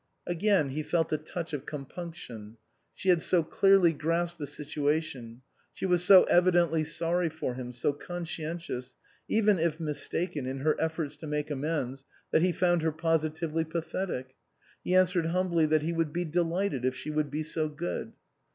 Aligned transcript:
Again 0.25 0.69
he 0.69 0.81
felt 0.81 1.13
a 1.13 1.17
touch 1.19 1.53
of 1.53 1.67
compunction. 1.67 2.57
She 2.95 3.09
had 3.09 3.21
so 3.21 3.43
clearly 3.43 3.93
grasped 3.93 4.39
the 4.39 4.47
situation; 4.47 5.43
she 5.73 5.85
was 5.85 6.03
so 6.03 6.23
evidently 6.23 6.83
sorry 6.83 7.29
for 7.29 7.53
him, 7.53 7.71
so 7.71 7.93
conscientious, 7.93 8.95
even 9.27 9.59
if 9.59 9.79
mistaken, 9.79 10.47
in 10.47 10.61
her 10.61 10.75
efforts 10.79 11.17
to 11.17 11.27
make 11.27 11.51
amends, 11.51 12.03
that 12.31 12.41
he 12.41 12.51
found 12.51 12.81
her 12.81 12.91
positively 12.91 13.63
pathetic. 13.63 14.33
He 14.83 14.95
answered 14.95 15.27
humbly 15.27 15.67
that 15.67 15.83
he 15.83 15.93
would 15.93 16.11
be 16.11 16.25
delighted 16.25 16.83
if 16.83 16.95
she 16.95 17.11
would 17.11 17.29
be 17.29 17.43
so 17.43 17.69
good. 17.69 18.13